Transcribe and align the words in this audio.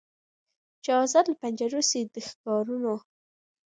چي 0.83 0.89
آزاد 1.03 1.25
له 1.29 1.35
پنجرو 1.41 1.81
سي 1.89 1.99
د 2.13 2.15
ښکاریانو 2.27 2.95